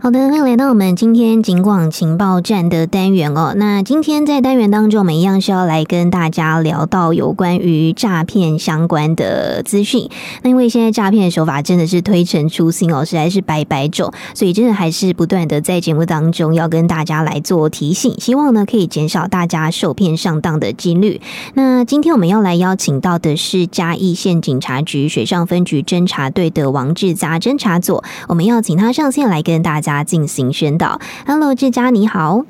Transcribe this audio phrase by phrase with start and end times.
[0.00, 3.52] 好的，那来到我们今天警广情报站的单元哦。
[3.56, 10.08] 那今天在单元当中，我们一样是要来跟大家聊到有关于诈骗相关的资讯。
[10.42, 21.20] 那因为现在诈骗的手法真的是推陈出新哦，实在是百百种，所以真的还是不断的在节目当中要跟大家来做提醒，希望呢可以减少大家受骗上当的几率。
[21.54, 29.87] 那今天我们要来邀请到的是嘉义县警察局水上分局侦查队的王志嘉侦查佐，我们要请他上线来跟大家。
[29.88, 31.00] 家进行宣导。
[31.26, 32.44] Hello，志嘉你好。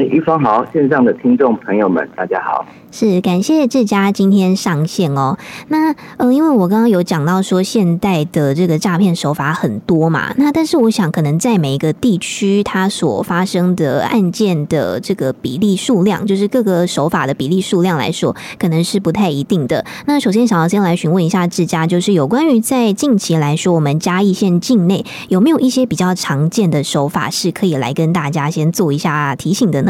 [0.00, 2.64] 哎，玉芳好，线上的听众朋友们，大家好。
[2.90, 5.36] 是感谢志佳今天上线哦。
[5.68, 10.32] 那嗯，因为我刚刚有讲到说，现代的这个诈骗手法很多嘛。
[10.38, 19.84] 那但是我想，可能在每一个地区，它所发生的案件的这个比例数量，就是各个手法的比例数量来说，可能是不太一定的。
[20.06, 29.89] 那首先想要先来询问一下志佳，就是有关于在近期来说，我们嘉义县境内有没有一些比较常见的手法是可以来跟大家先做一下提醒的呢？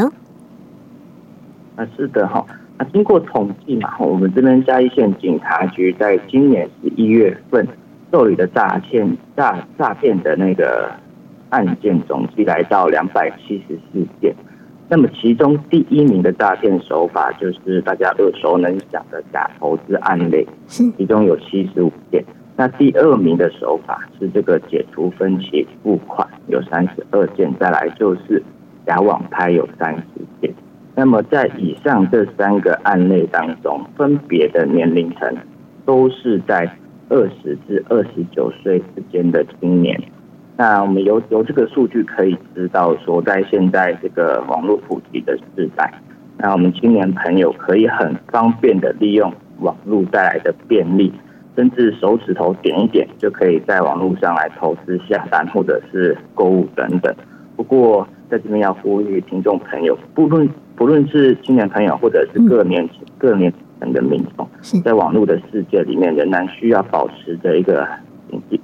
[1.75, 2.45] 啊，是的哈。
[2.91, 7.67] 经过统计嘛，我们这边嘉义县警察局在今年十一月份
[8.11, 10.91] 受理的诈骗诈诈骗的那个
[11.49, 14.33] 案件总计来到两百七十四件。
[14.89, 22.25] 那么其中第一名的诈骗手法就是大家耳熟能详的假投资案例，其中有七十五件。
[22.57, 27.53] 那第二名的手法是这个解除分期付款，有三十二件。
[27.59, 28.43] 再来就是
[28.85, 30.53] 假网拍，有三十件。
[31.01, 35.35] 那么在以上这三个案例当中，分别的年龄层
[35.83, 36.71] 都是在
[37.09, 39.99] 二十至二十九岁之间的青年。
[40.57, 45.91] 那我们由由这个数据可以知道，说在现在这个网络普及的时代，
[46.37, 51.11] 那我们青年朋友可以很方便的利用网络带来的便利，
[51.55, 57.11] 甚至手指头点一点就可以在网络上来投资下单或者是购物等等。
[57.55, 64.47] 不过在这边要呼吁听众朋友，不论不论是青年朋友，或者是各年各年层的民众，
[64.83, 67.87] 在网络的世界里面，仍然需要保持着一个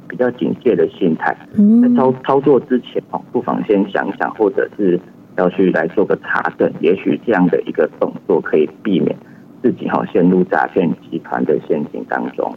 [0.08, 1.36] 比较警戒的心态。
[1.82, 5.00] 在操操作之前哦，不妨先想想，或者是
[5.38, 9.16] 要去来做个查证，也许这样的一个动作可以避免
[9.62, 12.52] 自己哈陷入诈骗集团的陷阱当中。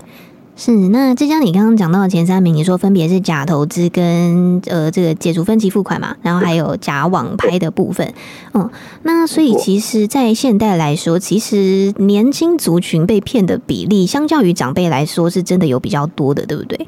[0.63, 8.13] 是，那浙江，你刚刚讲到的前三名，你说分别是假投资跟呃这个解除分期付款嘛，然后还有假网拍的部分，
[8.53, 8.69] 嗯，
[9.03, 16.87] 那所以其实，在现代来说，其实年轻族群被骗的比例，相较于长辈来说，是真的有比较多的，对不对？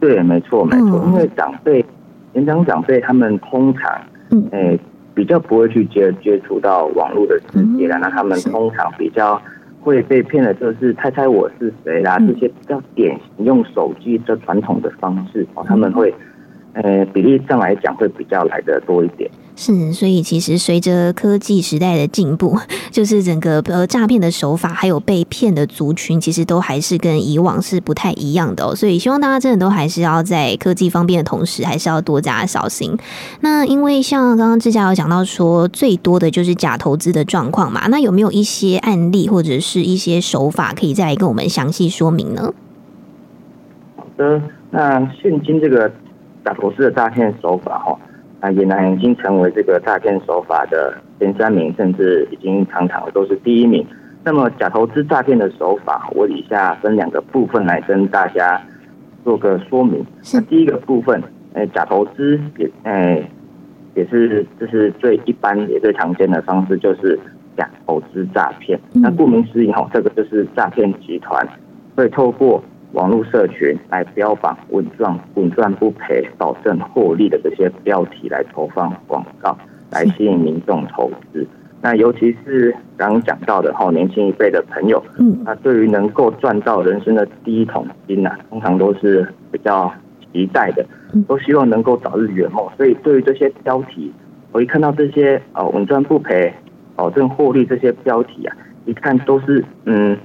[0.00, 1.84] 对，没错，没错，因为长辈
[2.32, 4.00] 年长长辈他们通常，
[4.30, 4.80] 嗯，诶，
[5.12, 9.38] 比较不会去接接触到网络的世界了，那他们通常比较。
[9.80, 16.14] 会被骗的，就是猜猜我是谁啦，这些比较典型用手机的传统的方式哦，他们会，
[16.74, 19.30] 呃，比例上来讲会比较来的多一点。
[19.62, 22.58] 是，所以其实随着科技时代的进步，
[22.90, 28.74] 就是整个呃诈骗的手法，还有被骗的族群，其实都还是跟以往是不太一样的哦。
[28.74, 32.96] 所以希望大家真的都还是要在科技方便的同时，还是要多加小心。
[33.42, 42.54] 那因为像刚刚志嘉有讲到说，最多的就是假投资的状况嘛，那有没有一些案例或者是一些手法，可以再来跟我们详细说明呢？
[43.94, 45.86] 好的，那现今这个
[46.46, 47.98] 假投资的诈骗手法哈。
[48.40, 53.86] 啊，也已经成为这个诈骗手法的前三名，甚至已经常常都是第一名。
[54.24, 58.60] 那么假投资诈骗的手法，我以下分两个部分来跟大家
[59.24, 60.04] 做个说明。
[60.32, 63.30] 那第一个部分，诶，假投资也，诶，
[63.94, 67.18] 也是这是最一般也最常见的方式，就是
[67.56, 68.80] 假投资诈骗。
[68.92, 71.46] 那顾名思义哈，这个就是诈骗集团
[71.94, 72.62] 会透过。
[72.92, 79.56] 网络社群来标榜稳赚、稳赚不赔、保证获利的这些标题来投放广告，
[79.90, 81.46] 来吸引民众投资。
[81.80, 89.92] 那尤其是刚刚讲到的哈，年轻一辈的朋友，嗯，那对于能够赚到人生的第一桶金呐，通常都是比较
[90.32, 90.84] 期待的，
[91.28, 92.68] 都希望能够早日圆梦。
[92.76, 94.12] 所以对于这些标题，
[94.52, 96.52] 我一看到这些哦稳赚不赔、
[96.96, 100.18] 保证获利这些标题啊，一看都是嗯。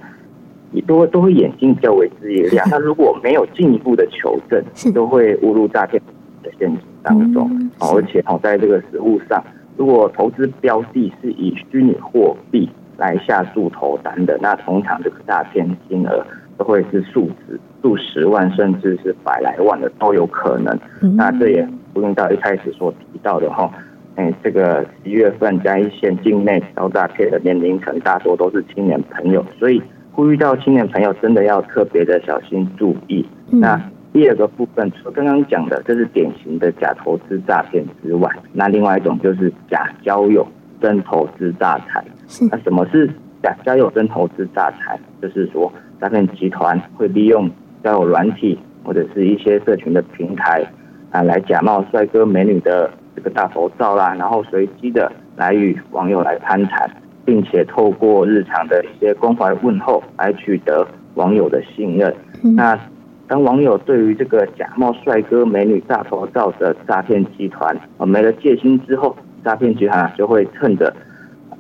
[0.82, 2.66] 都会都会眼睛比较为之一亮。
[2.70, 4.64] 那如果没有进一步的求证，
[4.94, 6.02] 都会误入诈骗
[6.44, 7.50] 的陷阱当中。
[7.80, 9.44] 而且哦，在这个实物上，
[9.78, 16.26] 如果投资标的是以虚拟货币来下注投单的，那通常这个诈骗金额
[16.58, 20.78] 都会是数值、数十万，甚至是百来万的都有可能。
[21.16, 23.70] 那这也不用到一开始所提到的哈，
[24.16, 29.82] 哎，这个十一月份嘉义县境内遭诈骗的年龄层大多都是青年朋友，所以。
[30.16, 33.26] 呼吁到青年朋友真的要特别的小心注意。
[33.52, 33.78] 那
[34.14, 40.48] 第二个部分，除了刚刚讲的，这是典型的假投资诈骗之外，那另外一种就是假交友
[40.82, 42.02] 真投资诈财。
[42.50, 43.06] 那什么是
[43.44, 44.98] 假交友真投资诈财？
[45.22, 45.70] 就是说，
[46.00, 47.50] 诈骗集团会利用
[47.84, 50.66] 交友软体或者是一些社群的平台
[51.12, 56.90] 啊，来假冒帅哥美女的这个大头照啦，然后随机的来与网友来攀谈，
[57.26, 62.16] 并且透过日常的一些关怀问候来取得网友的信任。
[62.56, 62.80] 那
[63.28, 70.94] 当网友对于这个假冒帅哥美女大头照的诈骗集团啊没了戒心之后，诈骗集团就会趁着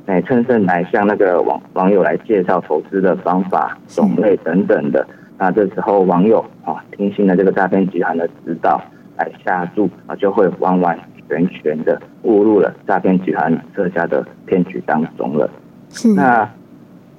[0.05, 5.07] 哎趁胜来向那个网网友来介绍投资的方法、种类等等的。
[5.39, 8.79] 那这时候网友啊听信了这个诈骗集团的指导
[9.17, 10.97] 来下注啊，就会完完
[11.29, 15.49] 全全的误入了诈骗集团设下的骗局当中了。
[15.89, 16.13] 是。
[16.13, 16.49] 那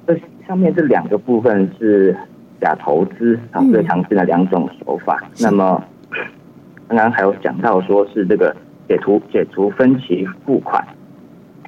[0.06, 2.16] 这上面这两个部分是。
[2.58, 5.22] 假投资啊，最常见的两种手法。
[5.22, 5.84] 嗯、那么，
[6.88, 8.56] 刚刚还有讲到说是这个
[8.88, 10.82] 解除解除分期付款。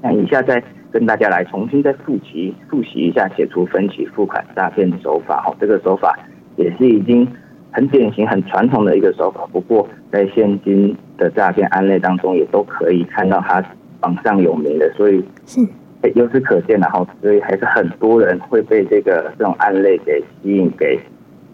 [0.00, 5.44] 那以下再跟大家来重新再复习复习一下解除分期付款诈骗手法。
[5.46, 6.18] 哦，这个手法
[6.56, 7.28] 也是已经
[7.70, 9.46] 很典型、很传统的一个手法。
[9.52, 13.64] 不过，在现今的诈骗案例当中，也都可以看到它
[14.00, 14.92] 榜上有名的。
[14.96, 15.66] 所以是。
[16.14, 20.96] 由此可见，然后所以还是很多人会被这个这种案例给吸引，给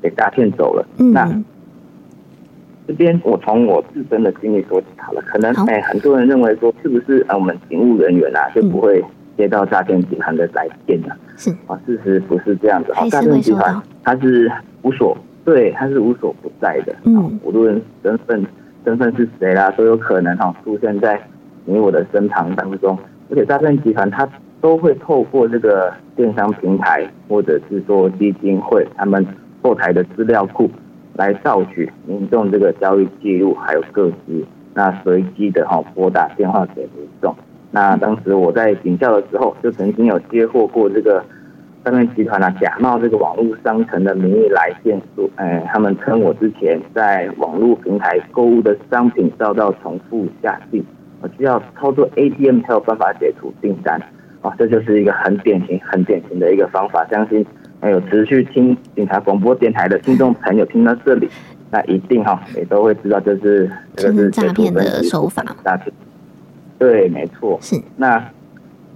[0.03, 0.87] 给诈骗走了。
[0.99, 1.27] 嗯、那
[2.87, 9.03] 这边我从我自身的经历说起好了，可能哎，很多人认为说，是不是啊，我们警务人员啊就不会
[9.39, 11.09] 接到诈骗集团的来电呢？
[11.39, 12.93] 是啊，事实不是这样子。
[13.09, 14.53] 诈骗集团它是
[14.83, 16.95] 无所对，他是无所不在的。
[17.05, 18.45] 嗯，无论身份
[18.85, 21.21] 身份是谁啦，都有可能哈出现在
[21.65, 22.99] 你我的身旁当中。
[23.31, 24.29] 而且诈骗集团他
[24.61, 29.27] 都会透过这个电商平台或者是说基金会，他们
[29.63, 30.71] 后台的资料库
[31.15, 34.45] 来盗取民众这个交易记录还有个资，
[34.75, 37.35] 那随机的哈拨打电话给民众。
[37.71, 41.25] 那当时我在警校的时候，就曾经有接获过这个
[41.85, 50.83] 诈骗集团啊，假冒这个网络商城的名义来电说，哎，他们称我之前在网络平台购物的商品遭到重复下订。
[51.39, 53.99] 需要操作 ATM 才有办法解除订单，
[54.43, 57.03] 啊，这就是一个很典型、很典型的一个方法。
[57.11, 57.45] 相信
[57.81, 61.27] 还有持续听警察广播电台的听众朋友听到这里，
[61.71, 65.43] 那一定哈也都会知道这是这个是诈骗的手法。
[65.65, 65.91] 诈骗，
[66.79, 67.59] 对，没错。
[67.63, 67.81] 是。
[67.97, 68.19] 那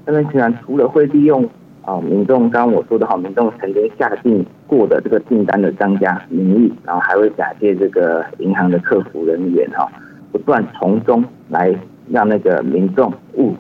[0.05, 1.49] 诈骗集团除了会利用
[1.88, 9.90] 啊民众刚刚我说的哈，民众曾经下定过的这个订单的商家名义，然后还会假借这个银行的客服人员哈，
[10.31, 11.75] 不断从中来。
[12.11, 13.55] 让那个民众误，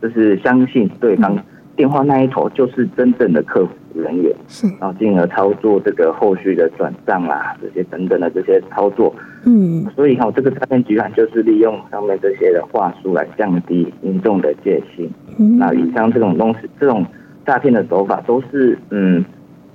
[0.00, 1.36] 就是相信对方
[1.74, 9.12] 电话那一头就是真正的客服人员，是，然后进而操作这个后续的转账啊，这些等等的这些操作，
[9.44, 15.10] 嗯，所以哈，这个诈骗集团就是利用上面这些的话术来降低民众的戒心。
[15.36, 17.04] 嗯，那以上这种东西，这种
[17.48, 19.24] 诈骗的手法都是，嗯，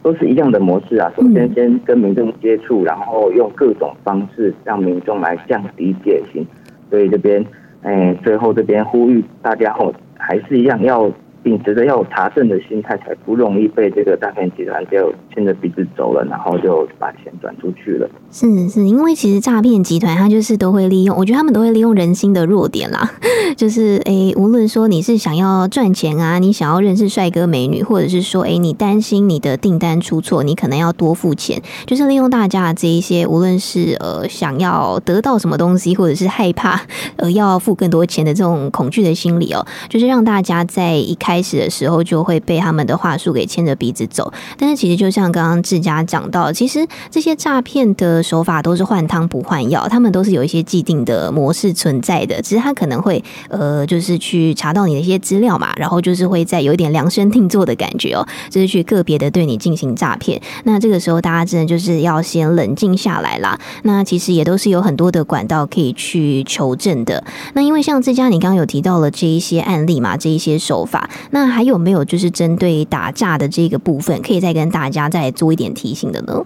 [0.04, 1.12] 都是一样的模式啊。
[1.18, 6.46] 首先先跟民众接触，然后用各种方式让民众来降低戒心。
[6.92, 7.44] 所以这边。
[7.81, 11.12] 哎，最后这边呼吁大家后，还是一样要。
[11.44, 18.10] 秉持着要有查证的心态，才不容易被这个诈骗集团就牵着鼻子走了，然后就把钱转出去了。
[18.31, 23.12] 是是，因为其实诈骗集团他就是都会利用，我觉得他们都会利用人心的弱点啦。
[23.57, 36.80] 就是诶、无论说你是想要赚钱啊，你想要认识帅哥美女，或者是说诶、你担心你的订单出错，你可能要多付钱，就是利用大家这一些，无论是呃想要得到什么东西，或者是害怕
[37.18, 41.32] 呃要付更多钱的这种恐惧的心理哦，就是让大家在一开。
[41.33, 60.40] 开始的时候就会被他们的话术给牵着鼻子走，但是其实就像刚刚志佳讲到，其实这些诈骗的手法都是换汤不换药，他们都是有一些既定的模式存在的，只是他可能会呃，就是去查到你的一些资料嘛，然后就是会在有一点量身定做的感觉哦，就是去个别的对你进行诈骗。
[60.66, 63.59] 那这个时候大家真的就是要先冷静下来啦。
[63.81, 67.23] 那其实也都是有很多的管道可以去求证的。
[67.56, 71.09] 那因为像自家你刚刚有提到了这一些案例嘛，这一些手法。
[71.31, 76.45] 那还有没有就是针对打诈的这个部分，可以再跟大家再做一点提醒的呢？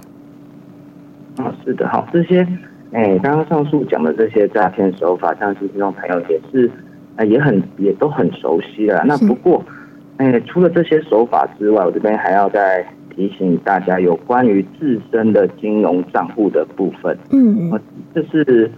[1.37, 2.47] 啊，是的，好，这些，
[2.91, 6.71] 哎，刚刚上述讲的这些诈骗手法，相信听众朋友也是，
[7.15, 9.03] 呃，也很也都很熟悉了。
[9.05, 9.63] 那不过，
[10.17, 17.17] 哎，除了这些手法之外，我这边还要再提醒大家有关于自身的金融账户的部分。
[17.31, 17.79] 嗯，
[18.13, 18.71] 这是。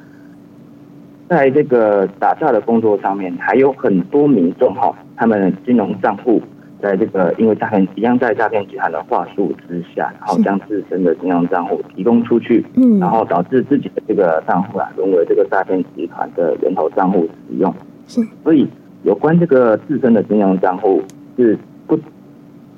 [1.30, 6.42] 在这个打诈的工作上面，还有很多民众哈，他们金融账户
[6.82, 17.72] 在这个因为诈骗一样在诈骗集团的话术之下，然后将自身的金融账户提供出去，嗯，然后导致自己的这个账户啊沦为这个诈骗集团的人头账户使用。
[18.08, 18.68] 是，所以
[19.04, 21.04] 有关这个自身的金融账户
[21.38, 21.56] 是
[21.86, 21.96] 不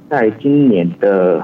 [0.10, 1.42] 在今年的，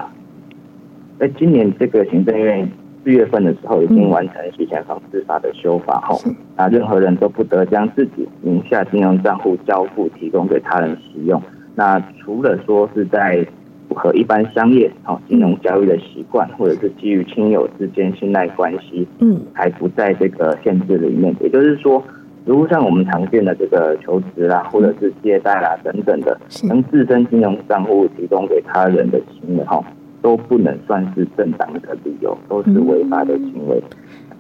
[1.18, 2.70] 在今年这个行政院
[3.08, 6.20] 四月份的时候已经完成洗钱防治法的修法后，
[6.58, 11.42] 那任何人都不得将自己名下金融账户交付提供给他人使用。
[11.74, 13.48] 那除了说是在
[13.88, 21.34] 符合一般商业哦金融交易的习惯，或者是基于亲友之间信赖关系，嗯，还不在这个限制里面。
[21.40, 22.04] 也就是说，
[22.44, 26.38] 如果像我们常见的这个求职啦，或者是借贷啦等等的，
[26.68, 29.82] 能自身金融账户提供给他人的行为哈，
[30.28, 33.82] 都不能算是正当的理由，都是违法的行为。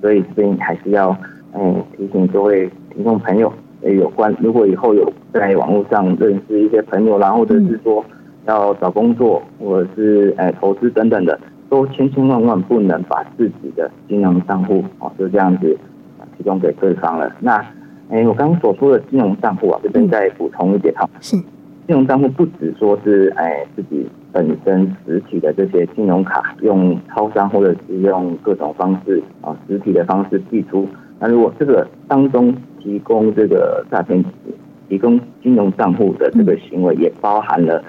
[0.01, 1.15] 所以这边还是要
[1.53, 3.49] 嗯提醒各位听众朋友。
[3.83, 8.03] 有关，如果以后有在网络上认识一些朋友然后，或者是说
[8.45, 11.39] 要找工作，或者是诶投资等等的，
[11.69, 15.77] 都千千万万不能把自己的金融账户哦就这样子
[16.37, 17.33] 提供给对方了。
[17.39, 17.63] 那
[18.09, 21.37] 诶我刚刚所说的金融账户啊，这边再补充一点哈，是
[21.87, 30.85] 金融账户不只说是诶自己本身实体的这些金融卡，用超商或者是用各种方式啊实体的方式寄出。
[31.17, 32.53] 那如果这个当中
[32.83, 34.21] 提供这个诈骗
[34.89, 37.81] 提供金融账户的这个行为，也包含了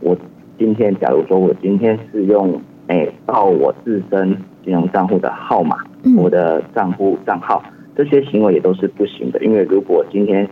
[0.00, 0.16] 我
[0.58, 5.76] 今天假如说我今天是用诶到我自身金融账户的号码，
[6.16, 7.62] 我的账户账号
[7.94, 10.48] 这些行为也都是不行的，因为如果今天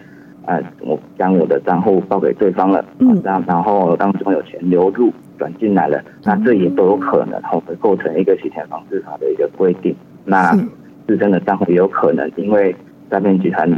[0.47, 9.95] 呃我将我的账户报给对方了，嗯，然然后当中有钱流入转进来了，那这也都有可能会构成一个洗钱防治法的一个规定，
[10.25, 10.57] 那。
[11.05, 12.75] 自身的账户也有可能因为
[13.11, 13.69] 诈骗集团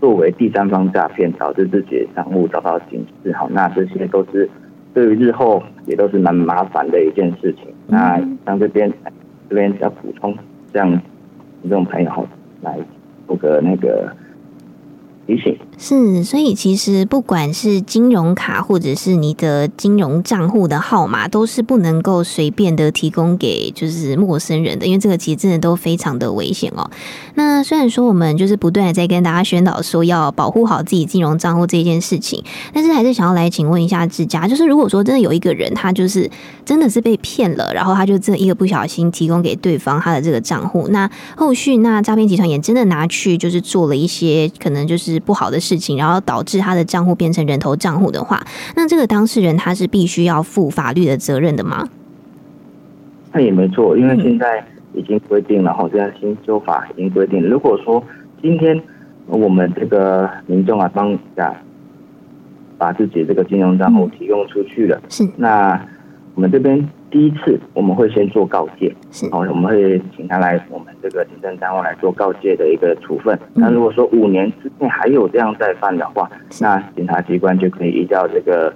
[0.00, 3.30] 作为第三方诈骗，导致自己的账户遭到警示。
[3.34, 4.48] 好，那这些都是
[4.94, 7.66] 对于日后也都是蛮麻烦的一件事情。
[7.86, 8.90] 那像这边
[9.50, 10.34] 这边要补充，
[10.72, 10.98] 这样
[11.62, 12.26] 这种朋友
[12.62, 12.78] 来
[13.26, 14.10] 做个那个。
[15.26, 26.88] 提醒是，所以其实不管是金融卡或者是你的金融账户的号码，都是不能够随便的提供给就是陌生人的，因为这个其实真的都非常的危险哦。
[27.34, 36.30] 那虽然说我们就是不断的在跟大家宣导说要保护好自己金融账户这件事情，但是还是想要来请问一下志佳，就是如果说真的有一个人他就是
[36.64, 45.11] 真的是被骗了，然后他就这一个不小心提供给对方他的这个账户，那后续那诈骗集团也真的拿去就是做了一些可能就是。
[45.12, 48.42] 是不好的事情，然后导致他的账户变成人头账户的话，
[48.76, 51.88] 那这个当事人他是必须要负法律的责任的吗？
[53.32, 54.64] 那也没错，因为现在
[54.94, 58.02] 已经规定了，哈、嗯，现在新修法已经规定，如果说
[58.40, 58.82] 今天
[59.26, 61.54] 我们这个民众啊，当下
[62.78, 65.86] 把自己这个金融账户提供出去了，嗯、是那
[66.34, 66.88] 我们这边。
[67.12, 73.38] 第一次我们会先做告诫，是，好，我们会请他来我们这个行政单位来做告诫的一个处分。
[73.52, 78.72] 那如果说五年之内还有这样再犯的话，那检察机关就可以依照这个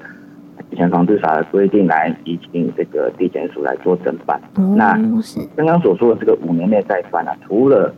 [0.71, 4.39] 以前防治法的规定来移请这个地检署来做侦办。
[4.77, 4.93] 那
[5.57, 7.91] 刚刚所说的这个五年内再犯啊，除了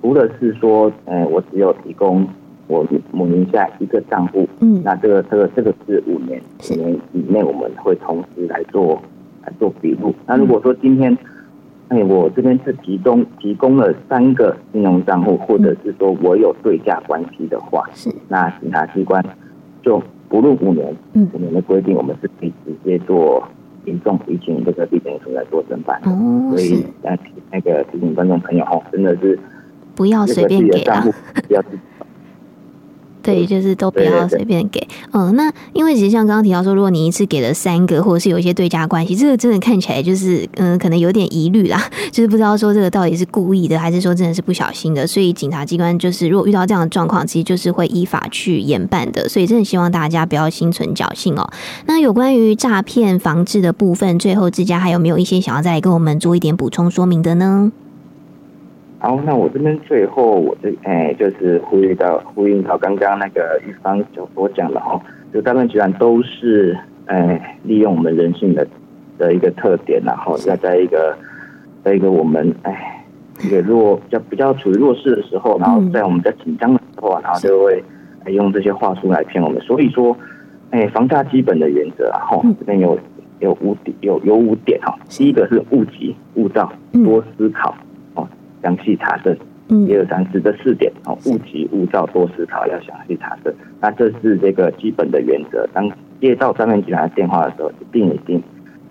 [0.00, 2.26] 除了是说，嗯，我只有提供
[2.66, 6.40] 我母名下一个账户，嗯，那这个这个这个是五年
[6.70, 8.98] 五年以内我们会同时来做。
[9.46, 10.14] 来做笔录。
[10.26, 11.16] 那如果说今天，
[11.88, 19.24] 哎，我这边是提供提供了三个金融账户，或者是说我有对价关系的话，是那检察机关
[19.82, 23.46] 就不入五年，嗯，五年的规定，我们是可以直接做
[23.84, 26.00] 民众提请这个地检署来做侦办。
[26.04, 27.16] 哦，所以那
[27.52, 29.38] 那个提醒观众朋友哦，真的是
[29.94, 31.04] 不要随便给啊，
[31.46, 31.62] 不要。
[33.26, 34.86] 对，就是都不要随便给。
[35.10, 45.06] 嗯，那因为其实像刚刚提到说，如果你一次给了三个，或者是有一些对家关系，这个真的看起来就是嗯，可能有点疑虑啦， 就是不知道说这个到底是故意的，还是说真的是不小心的。
[45.06, 49.28] 所以警察机关就是如果遇到这样的状况，其实就是会依法去严办的。
[49.28, 51.50] 所以真的希望大家不要心存侥幸哦。
[51.86, 57.72] 那有关于诈骗防治的部分，最后之家还有没有一些想要再来跟我们做一点补充说明的呢？
[59.06, 65.00] 好，那我这边最后我这哎，就是呼吁到呼应到刚刚那个玉芳所所讲的哦，
[65.32, 68.66] 就大部分集团都是哎利用我们人性的
[69.16, 71.16] 的一个特点，然后要在一个
[71.84, 73.06] 在一个我们哎
[73.44, 77.80] 一个弱比较比较处于弱势的时候，然后在我们比较紧张的时候，然后就会
[78.32, 79.60] 用这些话术来骗我们。
[79.60, 80.16] 所以说，
[80.70, 82.98] 哎，房价基本的原则啊，哈，这边有
[83.38, 84.98] 有五点，有有五点哈。
[85.08, 86.72] 第一个是勿急勿躁，
[87.04, 87.72] 多思考。
[88.62, 89.36] 详细查证，
[89.68, 93.52] 一二三四这四点哦，勿急勿躁，多思考，要详细查证。
[93.80, 95.68] 那这是这个基本的原则。
[95.72, 98.42] 当接到诈骗集团的电话的时候，一定一定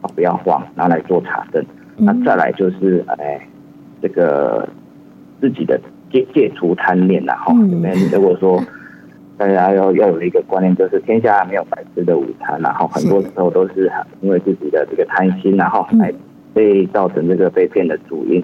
[0.02, 1.64] 啊不要慌，拿来做查证。
[1.98, 3.40] 那再来就是哎，
[4.02, 4.68] 这个
[5.42, 5.80] 自己的
[6.12, 8.62] 戒戒除贪念呐，哈，里面如果说
[9.38, 13.92] 大家要要有一个观念，就是天下没有白吃的午餐，然后很多时候都是
[14.22, 16.14] 因为自己的这个贪心，然后来
[16.54, 18.44] 被造成这个被骗的主因。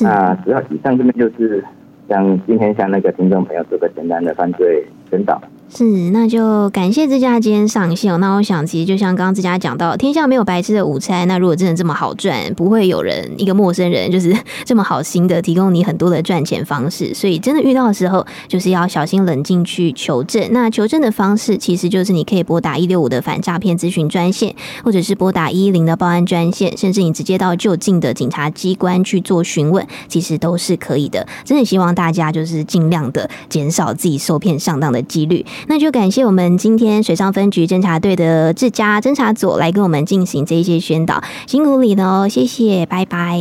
[0.00, 1.64] 那主要以上这边就是
[2.08, 5.40] 像今天向那个听众朋友做个简单的犯罪宣导。
[5.70, 8.18] 是，那就感谢姿佳今天上线。
[8.20, 11.28] 那我想，其实就像刚刚这家讲到，天下没有白吃的午餐。
[11.28, 14.34] 那如果真的这么好赚，不会有人一个陌生人就是
[14.64, 17.12] 这么好心的提供你很多的赚钱方式。
[17.12, 20.42] 所以真的遇到的时候，就是要小心冷静去求证。
[20.52, 31.28] 那求证的方式，其实就是你可以拨打一六五的反诈骗咨询专线，或者是拨打一一零的报案专线，甚至你直接到就近的警察机关去做询问，其实都是可以的。
[31.44, 35.44] 真的希望大家就是尽量的减少自己受骗上当的几率。
[35.66, 43.38] 那就感谢我们今天水上分局侦查队的志佳侦查组来跟我们进行这一些宣导，辛苦你了哦，谢谢，拜拜。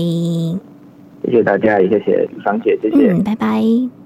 [1.26, 3.97] 谢谢大家，也谢谢芳姐，谢谢，嗯，拜拜。